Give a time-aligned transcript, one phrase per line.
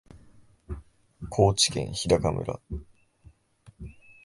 [1.29, 2.59] 高知県日高村